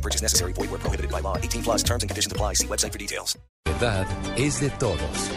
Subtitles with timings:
[0.00, 0.54] No purchase necessary.
[0.54, 1.36] Void where prohibited by law.
[1.36, 2.54] 18 plus terms and conditions apply.
[2.54, 3.36] See website for details.
[3.66, 4.06] verdad
[4.36, 5.30] es de todos.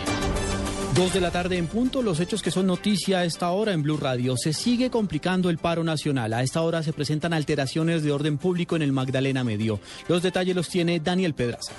[0.95, 3.81] Dos de la tarde en punto, los hechos que son noticia a esta hora en
[3.81, 4.37] Blue Radio.
[4.37, 6.33] Se sigue complicando el paro nacional.
[6.33, 9.79] A esta hora se presentan alteraciones de orden público en el Magdalena Medio.
[10.07, 11.73] Los detalles los tiene Daniel Pedraza.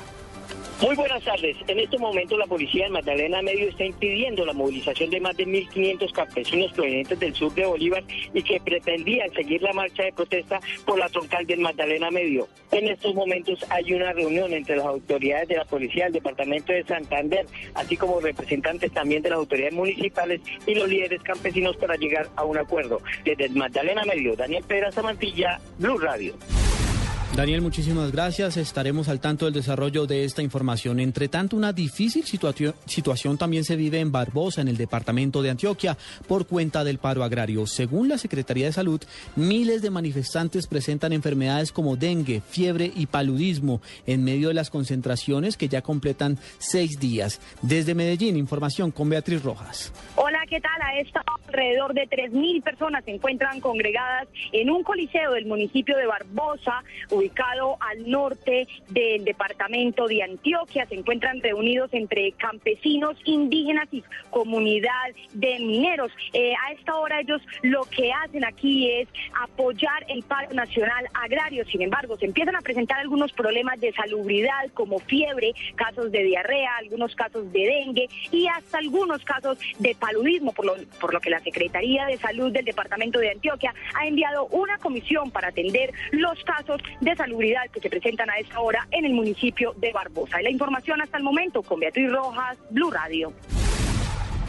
[0.81, 1.57] Muy buenas tardes.
[1.69, 5.47] En este momento la policía de Magdalena Medio está impidiendo la movilización de más de
[5.47, 8.03] 1.500 campesinos provenientes del sur de Bolívar
[8.35, 12.49] y que pretendían seguir la marcha de protesta por la troncal del Magdalena Medio.
[12.73, 16.85] En estos momentos hay una reunión entre las autoridades de la policía del departamento de
[16.85, 22.29] Santander, así como representantes también de las autoridades municipales y los líderes campesinos para llegar
[22.35, 23.01] a un acuerdo.
[23.25, 26.35] Desde el Magdalena Medio, Daniel Pedra Mantilla, Blue Radio.
[27.37, 28.57] Daniel, muchísimas gracias.
[28.57, 31.01] Estaremos al tanto del desarrollo de esta información.
[31.01, 35.99] Entre tanto, una difícil situación, también se vive en Barbosa, en el departamento de Antioquia,
[36.29, 37.67] por cuenta del paro agrario.
[37.67, 39.03] Según la Secretaría de Salud,
[39.35, 45.57] miles de manifestantes presentan enfermedades como dengue, fiebre y paludismo en medio de las concentraciones
[45.57, 47.41] que ya completan seis días.
[47.63, 49.93] Desde Medellín, información con Beatriz Rojas.
[50.15, 50.81] Hola, ¿qué tal?
[50.83, 51.21] A esta
[51.55, 56.83] alrededor de 3.000 personas se encuentran congregadas en un coliseo del municipio de Barbosa,
[57.81, 60.87] al norte del departamento de Antioquia.
[60.87, 64.91] Se encuentran reunidos entre campesinos, indígenas y comunidad
[65.33, 66.13] de mineros.
[66.33, 69.09] Eh, a esta hora ellos lo que hacen aquí es
[69.41, 71.65] apoyar el paro nacional agrario.
[71.67, 76.77] Sin embargo, se empiezan a presentar algunos problemas de salubridad como fiebre, casos de diarrea,
[76.77, 81.31] algunos casos de dengue y hasta algunos casos de paludismo, por lo, por lo que
[81.31, 86.43] la Secretaría de Salud del Departamento de Antioquia ha enviado una comisión para atender los
[86.45, 90.41] casos de salubridad que se presentan a esta hora en el municipio de Barbosa.
[90.41, 93.33] Y la información hasta el momento con Beatriz Rojas, Blue Radio.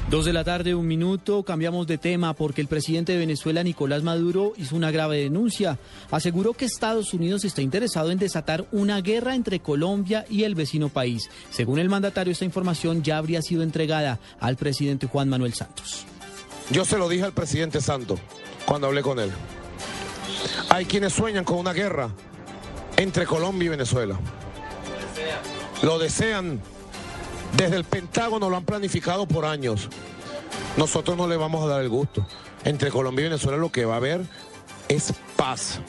[0.09, 4.03] Dos de la tarde, un minuto, cambiamos de tema porque el presidente de Venezuela, Nicolás
[4.03, 5.79] Maduro, hizo una grave denuncia.
[6.11, 10.89] Aseguró que Estados Unidos está interesado en desatar una guerra entre Colombia y el vecino
[10.89, 11.31] país.
[11.49, 16.05] Según el mandatario, esta información ya habría sido entregada al presidente Juan Manuel Santos.
[16.69, 18.19] Yo se lo dije al presidente Santos
[18.65, 19.31] cuando hablé con él.
[20.69, 22.11] Hay quienes sueñan con una guerra
[22.97, 24.19] entre Colombia y Venezuela.
[25.81, 26.61] Lo desean.
[27.57, 29.89] Desde el Pentágono lo han planificado por años.
[30.77, 32.25] Nosotros no le vamos a dar el gusto.
[32.63, 34.21] Entre Colombia y Venezuela lo que va a haber
[34.89, 35.79] es paz.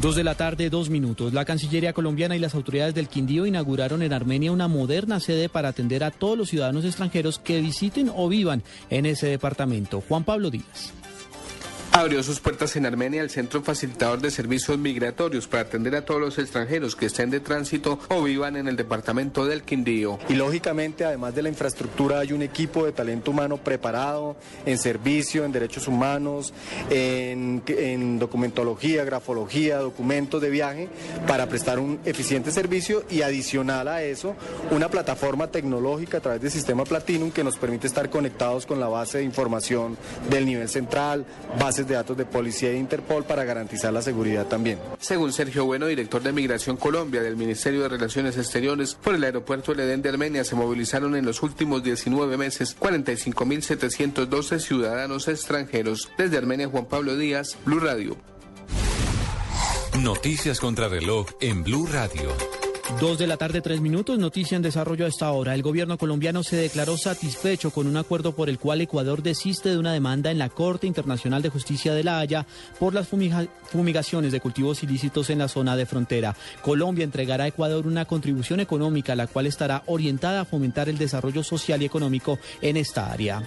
[0.00, 1.34] Dos de la tarde, dos minutos.
[1.34, 5.68] La Cancillería colombiana y las autoridades del Quindío inauguraron en Armenia una moderna sede para
[5.68, 10.02] atender a todos los ciudadanos extranjeros que visiten o vivan en ese departamento.
[10.08, 10.94] Juan Pablo Díaz.
[12.00, 16.18] Abrió sus puertas en Armenia el Centro Facilitador de Servicios Migratorios para atender a todos
[16.18, 20.18] los extranjeros que estén de tránsito o vivan en el departamento del Quindío.
[20.30, 25.44] Y lógicamente, además de la infraestructura, hay un equipo de talento humano preparado en servicio,
[25.44, 26.54] en derechos humanos,
[26.88, 30.88] en, en documentología, grafología, documentos de viaje,
[31.26, 34.36] para prestar un eficiente servicio y adicional a eso,
[34.70, 38.88] una plataforma tecnológica a través del sistema Platinum que nos permite estar conectados con la
[38.88, 39.98] base de información
[40.30, 41.26] del nivel central,
[41.58, 44.78] base de datos de policía e Interpol para garantizar la seguridad también.
[44.98, 49.72] Según Sergio Bueno, director de Migración Colombia del Ministerio de Relaciones Exteriores, por el aeropuerto
[49.72, 56.10] El Edén de Armenia se movilizaron en los últimos 19 meses 45.712 ciudadanos extranjeros.
[56.16, 58.16] Desde Armenia, Juan Pablo Díaz, Blue Radio.
[59.98, 62.59] Noticias contra reloj en Blue Radio.
[62.98, 64.18] Dos de la tarde, tres minutos.
[64.18, 65.54] Noticia en desarrollo a esta hora.
[65.54, 69.78] El gobierno colombiano se declaró satisfecho con un acuerdo por el cual Ecuador desiste de
[69.78, 72.46] una demanda en la Corte Internacional de Justicia de La Haya
[72.78, 76.36] por las fumiga fumigaciones de cultivos ilícitos en la zona de frontera.
[76.62, 81.42] Colombia entregará a Ecuador una contribución económica, la cual estará orientada a fomentar el desarrollo
[81.42, 83.42] social y económico en esta área.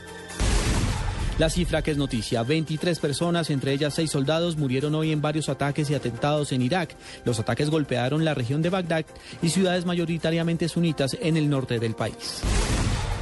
[1.40, 5.50] La cifra que es noticia, 23 personas, entre ellas 6 soldados, murieron hoy en varios
[5.50, 6.96] ataques y atentados en Irak.
[7.26, 9.06] Los ataques golpearon la región de Bagdad
[9.42, 12.42] y ciudades mayoritariamente sunitas en el norte del país.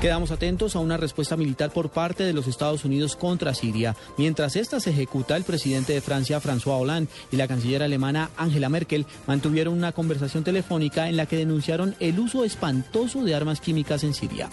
[0.02, 3.96] Quedamos atentos a una respuesta militar por parte de los Estados Unidos contra Siria.
[4.18, 8.68] Mientras esta se ejecuta, el presidente de Francia, François Hollande, y la canciller alemana Angela
[8.68, 14.04] Merkel mantuvieron una conversación telefónica en la que denunciaron el uso espantoso de armas químicas
[14.04, 14.50] en Siria.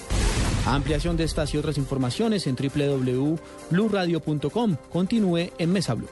[0.75, 4.77] Ampliación de estas y otras informaciones en www.bluradio.com.
[4.93, 6.07] Continúe en Mesa Blue.